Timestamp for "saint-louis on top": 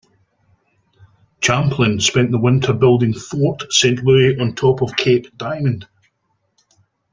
3.71-4.81